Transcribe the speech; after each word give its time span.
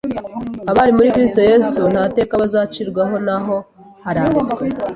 "Abari 0.69 0.91
muri 0.97 1.13
Kristo 1.15 1.39
Yesu 1.49 1.79
nta 1.93 2.03
teka 2.15 2.33
bazacirwaho 2.41 3.15
na 3.27 3.37
ho 3.45 3.55
haranditswe 4.03 4.63